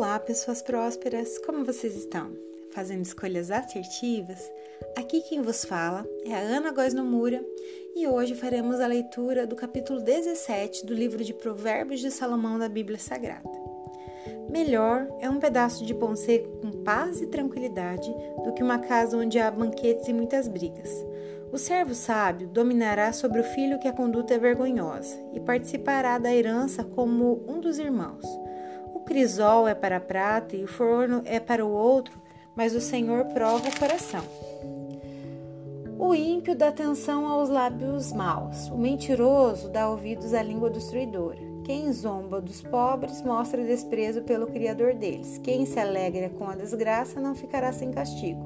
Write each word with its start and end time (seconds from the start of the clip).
Olá, 0.00 0.18
pessoas 0.18 0.62
prósperas! 0.62 1.36
Como 1.40 1.62
vocês 1.62 1.94
estão? 1.94 2.32
Fazendo 2.70 3.04
escolhas 3.04 3.50
assertivas? 3.50 4.50
Aqui 4.96 5.20
quem 5.20 5.42
vos 5.42 5.62
fala 5.62 6.06
é 6.24 6.32
a 6.32 6.38
Ana 6.38 6.72
Góes 6.72 6.94
Nomura 6.94 7.44
e 7.94 8.08
hoje 8.08 8.34
faremos 8.34 8.80
a 8.80 8.86
leitura 8.86 9.46
do 9.46 9.54
capítulo 9.54 10.00
17 10.00 10.86
do 10.86 10.94
livro 10.94 11.22
de 11.22 11.34
Provérbios 11.34 12.00
de 12.00 12.10
Salomão 12.10 12.58
da 12.58 12.66
Bíblia 12.66 12.98
Sagrada. 12.98 13.50
Melhor 14.50 15.06
é 15.20 15.28
um 15.28 15.38
pedaço 15.38 15.84
de 15.84 15.92
pão 15.92 16.16
seco 16.16 16.48
com 16.62 16.82
paz 16.82 17.20
e 17.20 17.26
tranquilidade 17.26 18.10
do 18.42 18.54
que 18.54 18.62
uma 18.62 18.78
casa 18.78 19.18
onde 19.18 19.38
há 19.38 19.50
banquetes 19.50 20.08
e 20.08 20.14
muitas 20.14 20.48
brigas. 20.48 20.90
O 21.52 21.58
servo 21.58 21.94
sábio 21.94 22.48
dominará 22.48 23.12
sobre 23.12 23.40
o 23.40 23.44
filho 23.44 23.78
que 23.78 23.86
a 23.86 23.92
conduta 23.92 24.32
é 24.32 24.38
vergonhosa 24.38 25.14
e 25.34 25.40
participará 25.40 26.16
da 26.16 26.34
herança 26.34 26.82
como 26.82 27.44
um 27.46 27.60
dos 27.60 27.78
irmãos. 27.78 28.24
Crisol 29.10 29.66
é 29.66 29.74
para 29.74 29.96
a 29.96 30.00
prata 30.00 30.54
e 30.54 30.62
o 30.62 30.68
forno 30.68 31.20
é 31.24 31.40
para 31.40 31.66
o 31.66 31.72
outro, 31.72 32.16
mas 32.54 32.76
o 32.76 32.80
Senhor 32.80 33.24
prova 33.24 33.68
o 33.68 33.76
coração. 33.76 34.22
O 35.98 36.14
ímpio 36.14 36.54
dá 36.54 36.68
atenção 36.68 37.26
aos 37.26 37.48
lábios 37.48 38.12
maus, 38.12 38.68
o 38.68 38.78
mentiroso 38.78 39.68
dá 39.68 39.90
ouvidos 39.90 40.32
à 40.32 40.40
língua 40.40 40.70
destruidora. 40.70 41.40
Quem 41.64 41.92
zomba 41.92 42.40
dos 42.40 42.62
pobres 42.62 43.20
mostra 43.22 43.64
desprezo 43.64 44.22
pelo 44.22 44.46
Criador 44.46 44.94
deles. 44.94 45.38
Quem 45.42 45.66
se 45.66 45.80
alegra 45.80 46.28
com 46.28 46.48
a 46.48 46.54
desgraça 46.54 47.20
não 47.20 47.34
ficará 47.34 47.72
sem 47.72 47.90
castigo. 47.90 48.44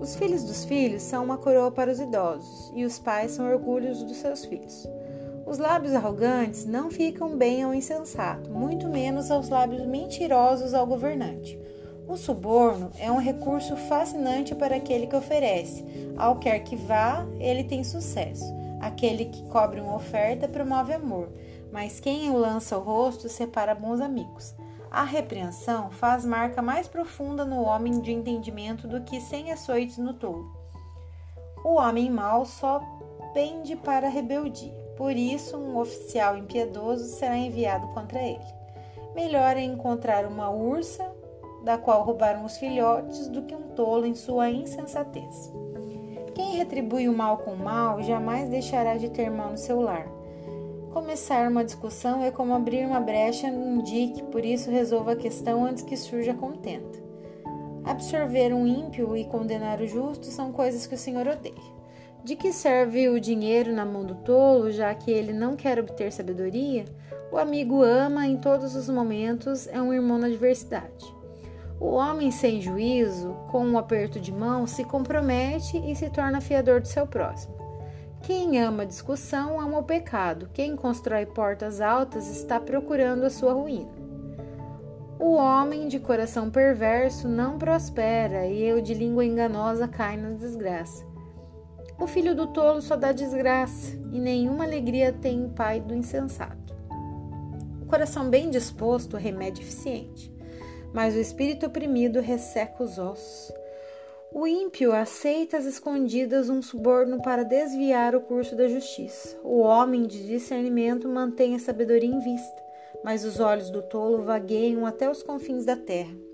Os 0.00 0.14
filhos 0.14 0.44
dos 0.44 0.64
filhos 0.64 1.02
são 1.02 1.24
uma 1.24 1.38
coroa 1.38 1.72
para 1.72 1.90
os 1.90 1.98
idosos, 1.98 2.72
e 2.72 2.84
os 2.84 3.00
pais 3.00 3.32
são 3.32 3.50
orgulhos 3.50 4.04
dos 4.04 4.18
seus 4.18 4.44
filhos. 4.44 4.86
Os 5.46 5.58
lábios 5.58 5.94
arrogantes 5.94 6.64
não 6.64 6.90
ficam 6.90 7.36
bem 7.36 7.62
ao 7.62 7.74
insensato, 7.74 8.50
muito 8.50 8.88
menos 8.88 9.30
aos 9.30 9.48
lábios 9.48 9.84
mentirosos 9.86 10.72
ao 10.72 10.86
governante. 10.86 11.58
O 12.06 12.16
suborno 12.16 12.90
é 12.98 13.10
um 13.10 13.18
recurso 13.18 13.76
fascinante 13.76 14.54
para 14.54 14.76
aquele 14.76 15.06
que 15.06 15.16
oferece. 15.16 15.84
Ao 16.16 16.36
quer 16.36 16.60
que 16.60 16.76
vá, 16.76 17.26
ele 17.38 17.64
tem 17.64 17.84
sucesso. 17.84 18.44
Aquele 18.80 19.26
que 19.26 19.42
cobre 19.44 19.80
uma 19.80 19.94
oferta 19.94 20.48
promove 20.48 20.92
amor, 20.92 21.28
mas 21.72 22.00
quem 22.00 22.30
o 22.30 22.36
lança 22.36 22.74
ao 22.74 22.82
rosto 22.82 23.28
separa 23.28 23.74
bons 23.74 24.00
amigos. 24.00 24.54
A 24.90 25.04
repreensão 25.04 25.90
faz 25.90 26.24
marca 26.24 26.60
mais 26.60 26.86
profunda 26.86 27.44
no 27.44 27.62
homem 27.62 28.00
de 28.00 28.12
entendimento 28.12 28.86
do 28.86 29.00
que 29.02 29.20
cem 29.20 29.50
açoites 29.50 29.96
no 29.98 30.14
tolo. 30.14 30.50
O 31.64 31.76
homem 31.76 32.10
mau 32.10 32.44
só 32.44 32.80
pende 33.32 33.74
para 33.76 34.08
a 34.08 34.10
rebeldia. 34.10 34.81
Por 34.96 35.12
isso, 35.12 35.56
um 35.56 35.78
oficial 35.78 36.36
impiedoso 36.36 37.04
será 37.04 37.36
enviado 37.36 37.88
contra 37.88 38.20
ele. 38.20 38.62
Melhor 39.14 39.56
é 39.56 39.62
encontrar 39.62 40.26
uma 40.26 40.50
ursa 40.50 41.10
da 41.62 41.78
qual 41.78 42.02
roubaram 42.02 42.44
os 42.44 42.56
filhotes 42.56 43.28
do 43.28 43.42
que 43.42 43.54
um 43.54 43.68
tolo 43.74 44.06
em 44.06 44.14
sua 44.14 44.50
insensatez. 44.50 45.52
Quem 46.34 46.56
retribui 46.56 47.08
o 47.08 47.16
mal 47.16 47.38
com 47.38 47.52
o 47.52 47.58
mal 47.58 48.02
jamais 48.02 48.48
deixará 48.48 48.96
de 48.96 49.10
ter 49.10 49.30
mal 49.30 49.50
no 49.50 49.58
seu 49.58 49.80
lar. 49.80 50.06
Começar 50.92 51.48
uma 51.48 51.64
discussão 51.64 52.22
é 52.22 52.30
como 52.30 52.54
abrir 52.54 52.86
uma 52.86 53.00
brecha 53.00 53.50
num 53.50 53.82
dique, 53.82 54.22
por 54.24 54.44
isso 54.44 54.70
resolva 54.70 55.12
a 55.12 55.16
questão 55.16 55.64
antes 55.64 55.82
que 55.82 55.96
surja 55.96 56.34
contenta. 56.34 57.00
Absorver 57.84 58.52
um 58.52 58.66
ímpio 58.66 59.16
e 59.16 59.24
condenar 59.24 59.80
o 59.80 59.86
justo 59.86 60.26
são 60.26 60.52
coisas 60.52 60.86
que 60.86 60.94
o 60.94 60.98
Senhor 60.98 61.26
odeia. 61.26 61.81
De 62.24 62.36
que 62.36 62.52
serve 62.52 63.08
o 63.08 63.18
dinheiro 63.18 63.72
na 63.72 63.84
mão 63.84 64.04
do 64.04 64.14
tolo, 64.14 64.70
já 64.70 64.94
que 64.94 65.10
ele 65.10 65.32
não 65.32 65.56
quer 65.56 65.80
obter 65.80 66.12
sabedoria? 66.12 66.84
O 67.32 67.36
amigo 67.36 67.82
ama 67.82 68.26
em 68.28 68.36
todos 68.36 68.76
os 68.76 68.88
momentos, 68.88 69.66
é 69.66 69.82
um 69.82 69.92
irmão 69.92 70.18
na 70.18 70.28
adversidade. 70.28 71.04
O 71.80 71.94
homem 71.94 72.30
sem 72.30 72.60
juízo, 72.60 73.34
com 73.50 73.66
um 73.66 73.76
aperto 73.76 74.20
de 74.20 74.30
mão, 74.30 74.68
se 74.68 74.84
compromete 74.84 75.76
e 75.78 75.96
se 75.96 76.08
torna 76.10 76.40
fiador 76.40 76.80
do 76.80 76.86
seu 76.86 77.08
próximo. 77.08 77.56
Quem 78.22 78.62
ama 78.62 78.86
discussão 78.86 79.60
ama 79.60 79.78
o 79.78 79.82
pecado. 79.82 80.48
Quem 80.54 80.76
constrói 80.76 81.26
portas 81.26 81.80
altas 81.80 82.30
está 82.30 82.60
procurando 82.60 83.24
a 83.24 83.30
sua 83.30 83.52
ruína. 83.52 83.90
O 85.18 85.34
homem 85.34 85.88
de 85.88 85.98
coração 85.98 86.50
perverso 86.50 87.26
não 87.26 87.58
prospera 87.58 88.46
e 88.46 88.62
eu 88.62 88.80
de 88.80 88.94
língua 88.94 89.24
enganosa 89.24 89.88
cai 89.88 90.16
na 90.16 90.30
desgraça. 90.30 91.11
O 92.02 92.06
filho 92.08 92.34
do 92.34 92.48
tolo 92.48 92.82
só 92.82 92.96
dá 92.96 93.12
desgraça 93.12 93.96
e 94.10 94.18
nenhuma 94.18 94.64
alegria 94.64 95.12
tem 95.12 95.44
o 95.44 95.50
pai 95.50 95.80
do 95.80 95.94
insensato. 95.94 96.74
O 97.80 97.86
coração 97.86 98.28
bem 98.28 98.50
disposto 98.50 99.16
remédio 99.16 99.62
eficiente, 99.62 100.28
mas 100.92 101.14
o 101.14 101.20
espírito 101.20 101.66
oprimido 101.66 102.18
resseca 102.18 102.82
os 102.82 102.98
ossos. 102.98 103.52
O 104.32 104.48
ímpio 104.48 104.92
aceita 104.92 105.56
às 105.56 105.64
escondidas 105.64 106.48
um 106.48 106.60
suborno 106.60 107.22
para 107.22 107.44
desviar 107.44 108.16
o 108.16 108.20
curso 108.20 108.56
da 108.56 108.66
justiça. 108.66 109.38
O 109.44 109.60
homem 109.60 110.02
de 110.02 110.26
discernimento 110.26 111.08
mantém 111.08 111.54
a 111.54 111.60
sabedoria 111.60 112.10
em 112.10 112.18
vista, 112.18 112.64
mas 113.04 113.24
os 113.24 113.38
olhos 113.38 113.70
do 113.70 113.80
tolo 113.80 114.22
vagueiam 114.22 114.84
até 114.84 115.08
os 115.08 115.22
confins 115.22 115.64
da 115.64 115.76
terra. 115.76 116.31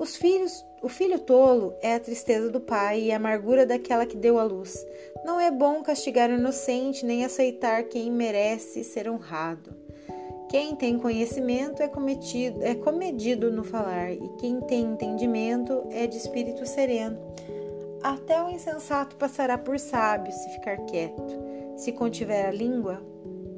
Os 0.00 0.16
filhos, 0.16 0.64
o 0.80 0.88
filho 0.88 1.18
tolo 1.18 1.74
é 1.82 1.94
a 1.94 2.00
tristeza 2.00 2.48
do 2.48 2.58
pai 2.58 3.02
e 3.02 3.12
a 3.12 3.16
amargura 3.16 3.66
daquela 3.66 4.06
que 4.06 4.16
deu 4.16 4.38
a 4.38 4.42
luz. 4.42 4.82
Não 5.26 5.38
é 5.38 5.50
bom 5.50 5.82
castigar 5.82 6.30
o 6.30 6.38
inocente 6.38 7.04
nem 7.04 7.22
aceitar 7.22 7.84
quem 7.84 8.10
merece 8.10 8.82
ser 8.82 9.10
honrado. 9.10 9.76
Quem 10.48 10.74
tem 10.74 10.98
conhecimento 10.98 11.82
é, 11.82 11.86
cometido, 11.86 12.64
é 12.64 12.74
comedido 12.74 13.52
no 13.52 13.62
falar, 13.62 14.10
e 14.10 14.26
quem 14.38 14.58
tem 14.62 14.84
entendimento 14.84 15.82
é 15.90 16.06
de 16.06 16.16
espírito 16.16 16.64
sereno. 16.64 17.18
Até 18.02 18.42
o 18.42 18.48
insensato 18.48 19.16
passará 19.16 19.58
por 19.58 19.78
sábio 19.78 20.32
se 20.32 20.48
ficar 20.54 20.78
quieto. 20.86 21.38
Se 21.76 21.92
contiver 21.92 22.46
a 22.46 22.50
língua, 22.50 23.02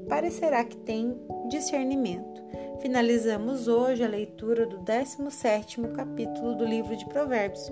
parecerá 0.09 0.65
que 0.65 0.77
tem 0.77 1.17
discernimento. 1.49 2.43
Finalizamos 2.83 3.69
hoje 3.69 4.03
a 4.03 4.09
leitura 4.09 4.67
do 4.67 4.79
17º 4.79 5.93
capítulo 5.93 6.57
do 6.57 6.65
livro 6.65 6.97
de 6.97 7.07
Provérbios. 7.07 7.71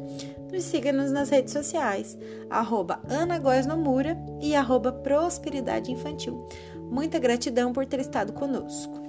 Nos 0.53 0.63
siga-nos 0.63 1.11
nas 1.11 1.31
redes 1.31 1.53
sociais, 1.53 2.17
arroba 2.49 3.03
e 4.41 4.55
arroba 4.55 4.93
Prosperidade 4.93 5.91
Infantil. 5.91 6.47
Muita 6.89 7.19
gratidão 7.19 7.73
por 7.73 7.85
ter 7.87 7.99
estado 7.99 8.33
conosco. 8.33 9.01